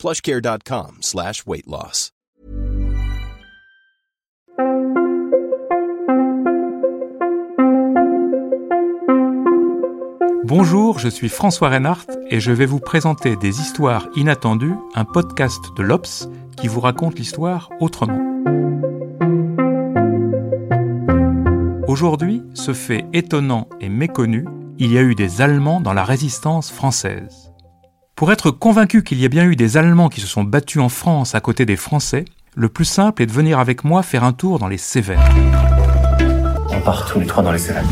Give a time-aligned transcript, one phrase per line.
[0.00, 2.10] plushcare.com slash weight loss.
[10.44, 15.60] Bonjour, je suis François Reinhardt et je vais vous présenter des histoires inattendues, un podcast
[15.76, 18.18] de l'Obs qui vous raconte l'histoire autrement.
[21.86, 24.46] Aujourd'hui, ce fait étonnant et méconnu,
[24.78, 27.49] il y a eu des Allemands dans la résistance française.
[28.20, 30.90] Pour être convaincu qu'il y a bien eu des Allemands qui se sont battus en
[30.90, 34.34] France à côté des Français, le plus simple est de venir avec moi faire un
[34.34, 35.18] tour dans les Cévennes.
[36.68, 37.88] On part tous les trois dans les Cévennes.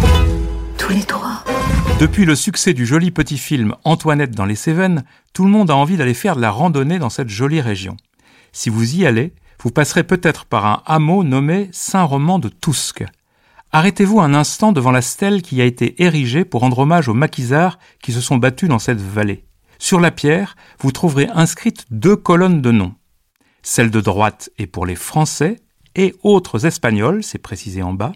[0.77, 1.45] Tous les trois?
[1.99, 5.03] Depuis le succès du joli petit film Antoinette dans les Cévennes,
[5.33, 7.97] tout le monde a envie d'aller faire de la randonnée dans cette jolie région.
[8.53, 13.07] Si vous y allez, vous passerez peut-être par un hameau nommé Saint-Roman de Tousque.
[13.73, 17.79] Arrêtez-vous un instant devant la stèle qui a été érigée pour rendre hommage aux maquisards
[18.03, 19.48] qui se sont battus dans cette vallée.
[19.79, 22.95] Sur la pierre, vous trouverez inscrites deux colonnes de noms.
[23.63, 25.61] Celle de droite est pour les Français
[25.95, 28.13] et autres Espagnols, c'est précisé en bas,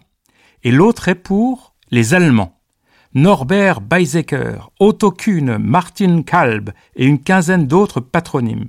[0.64, 2.58] et l'autre est pour les Allemands.
[3.14, 8.68] Norbert Beisecker, Otto Kuhn, Martin Kalb et une quinzaine d'autres patronymes.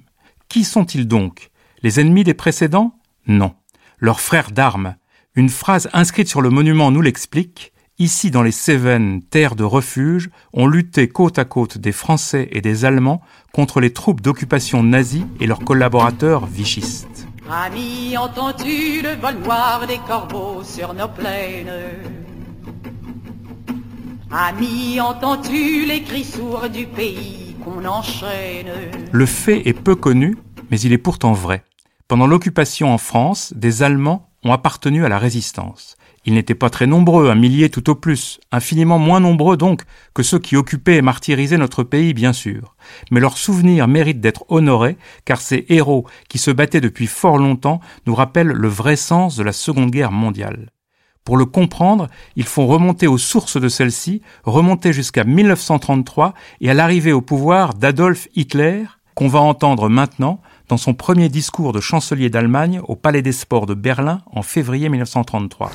[0.50, 1.50] Qui sont-ils donc?
[1.82, 2.96] Les ennemis des précédents?
[3.26, 3.56] Non.
[4.00, 4.96] Leurs frères d'armes.
[5.36, 7.73] Une phrase inscrite sur le monument nous l'explique.
[8.00, 12.60] Ici, dans les Cévennes, terre de refuge, on luttait côte à côte des Français et
[12.60, 17.28] des Allemands contre les troupes d'occupation nazies et leurs collaborateurs vichistes.
[17.48, 21.72] Ami, entends-tu le vol noir des corbeaux sur nos plaines?
[24.32, 28.72] Ami, entends-tu les cris sourds du pays qu'on enchaîne?
[29.12, 30.36] Le fait est peu connu,
[30.72, 31.64] mais il est pourtant vrai.
[32.08, 35.96] Pendant l'occupation en France, des Allemands ont appartenu à la résistance.
[36.26, 40.24] Ils n'étaient pas très nombreux, un millier tout au plus, infiniment moins nombreux donc que
[40.24, 42.76] ceux qui occupaient et martyrisaient notre pays, bien sûr.
[43.12, 47.82] Mais leur souvenir mérite d'être honoré, car ces héros qui se battaient depuis fort longtemps
[48.06, 50.70] nous rappellent le vrai sens de la Seconde Guerre mondiale.
[51.26, 56.74] Pour le comprendre, il faut remonter aux sources de celle-ci, remonter jusqu'à 1933 et à
[56.74, 58.84] l'arrivée au pouvoir d'Adolf Hitler,
[59.16, 60.42] qu'on va entendre maintenant
[60.74, 64.90] dans son premier discours de chancelier d'Allemagne au Palais des Sports de Berlin en février
[64.90, 65.70] 1933.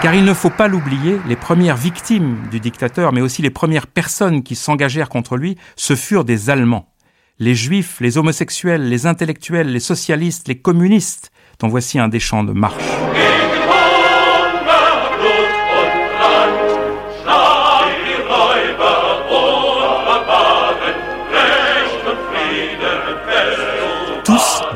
[0.00, 3.88] Car il ne faut pas l'oublier, les premières victimes du dictateur, mais aussi les premières
[3.88, 6.86] personnes qui s'engagèrent contre lui, ce furent des Allemands
[7.40, 12.44] les juifs, les homosexuels, les intellectuels, les socialistes, les communistes, dont voici un des chants
[12.44, 12.95] de marche.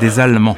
[0.01, 0.57] Des Allemands.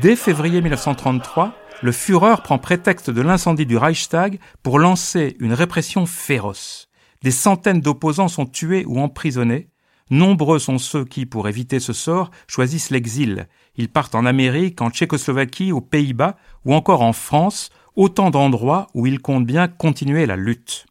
[0.00, 6.04] Dès février 1933, le Führer prend prétexte de l'incendie du Reichstag pour lancer une répression
[6.04, 6.88] féroce.
[7.22, 9.68] Des centaines d'opposants sont tués ou emprisonnés,
[10.08, 13.48] Nombreux sont ceux qui, pour éviter ce sort, choisissent l'exil.
[13.74, 19.06] Ils partent en Amérique, en Tchécoslovaquie, aux Pays-Bas ou encore en France, autant d'endroits où
[19.06, 20.86] ils comptent bien continuer la lutte.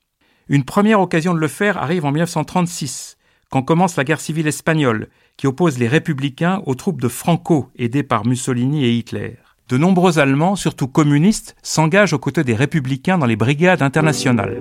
[0.49, 3.15] Une première occasion de le faire arrive en 1936,
[3.55, 5.07] quand commence la guerre civile espagnole,
[5.37, 9.37] qui oppose les républicains aux troupes de Franco, aidées par Mussolini et Hitler.
[9.69, 14.59] De nombreux Allemands, surtout communistes, s'engagent aux côtés des républicains dans les brigades internationales.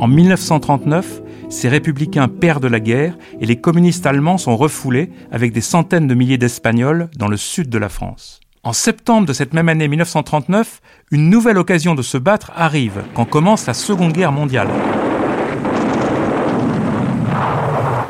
[0.00, 5.60] En 1939, ces républicains perdent la guerre et les communistes allemands sont refoulés avec des
[5.60, 8.38] centaines de milliers d'Espagnols dans le sud de la France.
[8.62, 10.80] En septembre de cette même année 1939,
[11.10, 14.68] une nouvelle occasion de se battre arrive quand commence la Seconde Guerre mondiale.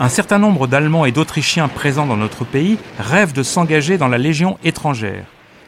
[0.01, 4.19] Un certain nombre d'Allemands et d'Autrichiens présents dans notre pays rêvent de s'engager dans la
[4.19, 5.25] Légion étrangère.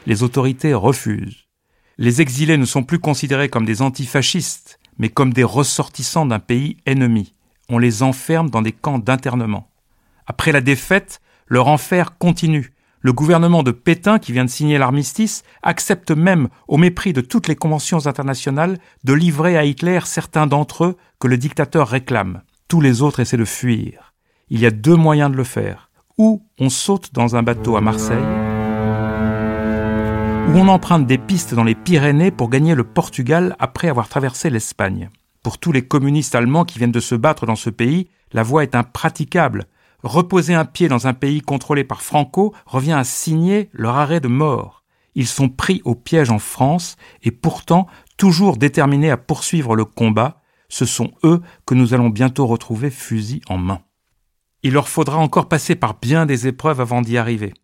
[0.06, 1.46] Les autorités refusent.
[1.96, 6.76] Les exilés ne sont plus considérés comme des antifascistes, mais comme des ressortissants d'un pays
[6.84, 7.34] ennemi.
[7.70, 9.70] On les enferme dans des camps d'internement.
[10.26, 12.74] Après la défaite, leur enfer continue.
[13.00, 17.48] Le gouvernement de Pétain, qui vient de signer l'armistice, accepte même, au mépris de toutes
[17.48, 22.42] les conventions internationales, de livrer à Hitler certains d'entre eux que le dictateur réclame.
[22.68, 24.12] Tous les autres essaient de fuir.
[24.50, 25.88] Il y a deux moyens de le faire.
[26.18, 28.39] ou on saute dans un bateau à Marseille,
[30.48, 34.50] ou on emprunte des pistes dans les Pyrénées pour gagner le Portugal après avoir traversé
[34.50, 35.10] l'Espagne.
[35.42, 38.62] Pour tous les communistes allemands qui viennent de se battre dans ce pays, la voie
[38.62, 39.66] est impraticable.
[40.02, 44.28] Reposer un pied dans un pays contrôlé par Franco revient à signer leur arrêt de
[44.28, 44.82] mort.
[45.14, 50.40] Ils sont pris au piège en France et pourtant toujours déterminés à poursuivre le combat.
[50.68, 53.80] Ce sont eux que nous allons bientôt retrouver fusil en main.
[54.62, 57.54] Il leur faudra encore passer par bien des épreuves avant d'y arriver.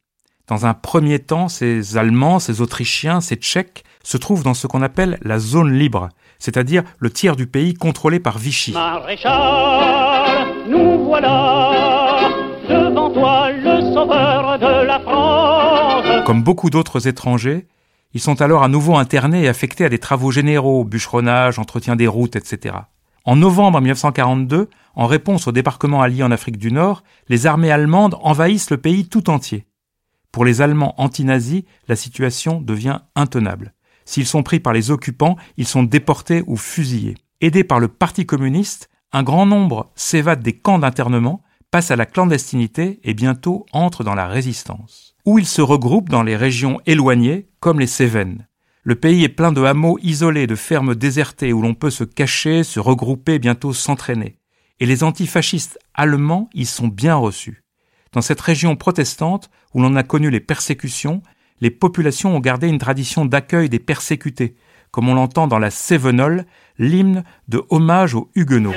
[0.49, 4.81] Dans un premier temps, ces Allemands, ces Autrichiens, ces Tchèques se trouvent dans ce qu'on
[4.81, 6.09] appelle la zone libre,
[6.39, 8.73] c'est-à-dire le tiers du pays contrôlé par Vichy.
[8.73, 12.31] Maréchal, nous voilà
[12.69, 16.25] devant toi le sauveur de la France.
[16.25, 17.67] Comme beaucoup d'autres étrangers,
[18.15, 22.07] ils sont alors à nouveau internés et affectés à des travaux généraux, bûcheronnage, entretien des
[22.07, 22.77] routes, etc.
[23.25, 28.17] En novembre 1942, en réponse au débarquement allié en Afrique du Nord, les armées allemandes
[28.23, 29.67] envahissent le pays tout entier.
[30.37, 33.73] Pour les Allemands anti-nazis, la situation devient intenable.
[34.05, 37.15] S'ils sont pris par les occupants, ils sont déportés ou fusillés.
[37.41, 42.05] Aidés par le Parti communiste, un grand nombre s'évadent des camps d'internement, passent à la
[42.05, 45.15] clandestinité et bientôt entrent dans la résistance.
[45.25, 48.47] Ou ils se regroupent dans les régions éloignées, comme les Cévennes.
[48.83, 52.63] Le pays est plein de hameaux isolés, de fermes désertées où l'on peut se cacher,
[52.63, 54.39] se regrouper, bientôt s'entraîner.
[54.81, 57.63] Et les antifascistes allemands y sont bien reçus.
[58.17, 61.21] Dans cette région protestante, où l'on a connu les persécutions,
[61.61, 64.57] les populations ont gardé une tradition d'accueil des persécutés,
[64.91, 66.47] comme on l'entend dans la Cévenole,
[66.79, 68.73] l'hymne de hommage aux Huguenots.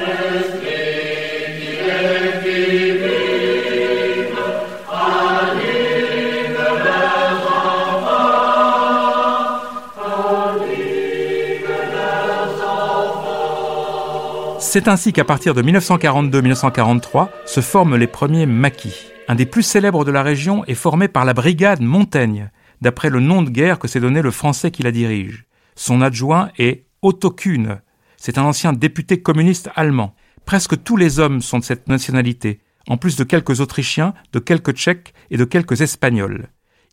[14.60, 19.14] C'est ainsi qu'à partir de 1942-1943 se forment les premiers maquis.
[19.30, 22.50] Un des plus célèbres de la région est formé par la brigade Montaigne,
[22.82, 25.46] d'après le nom de guerre que s'est donné le français qui la dirige.
[25.76, 27.80] Son adjoint est Otto Kuhn.
[28.18, 30.16] C'est un ancien député communiste allemand.
[30.46, 34.72] Presque tous les hommes sont de cette nationalité, en plus de quelques Autrichiens, de quelques
[34.72, 36.48] Tchèques et de quelques Espagnols.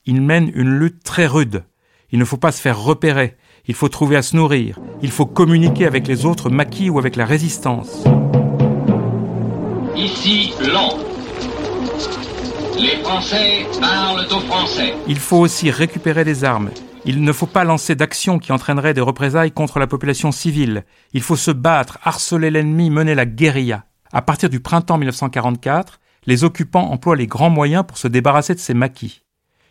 [0.05, 1.65] Ils mènent une lutte très rude.
[2.11, 5.25] Il ne faut pas se faire repérer, il faut trouver à se nourrir, il faut
[5.25, 8.05] communiquer avec les autres maquis ou avec la résistance.
[9.97, 10.53] Ici.
[12.79, 14.95] Les Français parlent aux Français.
[15.09, 16.71] Il faut aussi récupérer des armes.
[17.07, 20.85] Il ne faut pas lancer d'actions qui entraîneraient des représailles contre la population civile.
[21.15, 23.85] Il faut se battre, harceler l'ennemi, mener la guérilla.
[24.13, 28.61] À partir du printemps 1944, les occupants emploient les grands moyens pour se débarrasser de
[28.61, 29.23] ces maquis.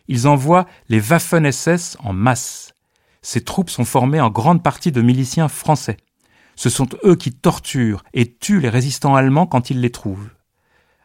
[0.08, 2.74] Ils envoient les Waffen-SS en masse.
[3.22, 5.96] Ces troupes sont formées en grande partie de miliciens français.
[6.56, 10.30] Ce sont eux qui torturent et tuent les résistants allemands quand ils les trouvent.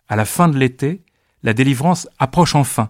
[0.07, 1.03] À la fin de l'été,
[1.43, 2.89] la délivrance approche enfin.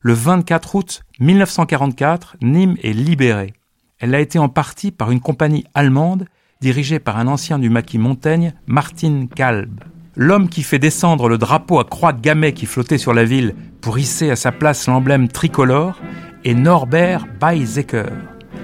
[0.00, 3.54] Le 24 août 1944, Nîmes est libérée.
[4.00, 6.26] Elle a été en partie par une compagnie allemande
[6.60, 9.80] dirigée par un ancien du maquis Montaigne, Martin Kalb.
[10.16, 13.54] L'homme qui fait descendre le drapeau à croix de gamay qui flottait sur la ville
[13.80, 16.00] pour hisser à sa place l'emblème tricolore
[16.44, 18.06] est Norbert Bayzecker.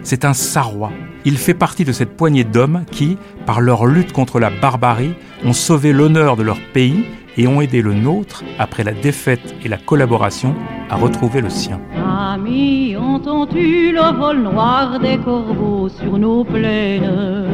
[0.03, 0.93] C'est un Sarrois.
[1.25, 5.53] Il fait partie de cette poignée d'hommes qui, par leur lutte contre la barbarie, ont
[5.53, 7.05] sauvé l'honneur de leur pays
[7.37, 10.55] et ont aidé le nôtre, après la défaite et la collaboration,
[10.91, 11.81] à retrouver le sien.
[11.97, 17.47] Amis, entends-tu le vol noir des corbeaux sur nos plaines?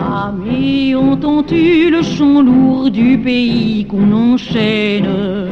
[0.00, 5.47] Amis, entends-tu le chant lourd du pays qu'on enchaîne?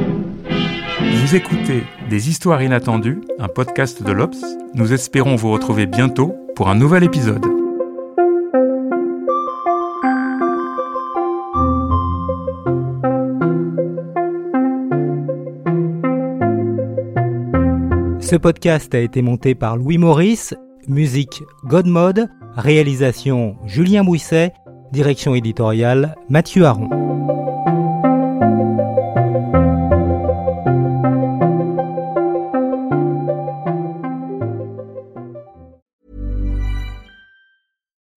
[1.27, 4.37] Vous écoutez Des Histoires Inattendues, un podcast de l'Obs.
[4.75, 7.45] Nous espérons vous retrouver bientôt pour un nouvel épisode.
[18.21, 20.55] Ce podcast a été monté par Louis Maurice,
[20.87, 24.53] musique Godmode, réalisation Julien Bouisset,
[24.93, 27.06] direction éditoriale Mathieu Aron.